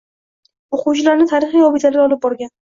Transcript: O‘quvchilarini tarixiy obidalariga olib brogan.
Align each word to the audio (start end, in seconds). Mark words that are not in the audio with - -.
O‘quvchilarini 0.77 1.27
tarixiy 1.35 1.67
obidalariga 1.67 2.07
olib 2.09 2.25
brogan. 2.27 2.53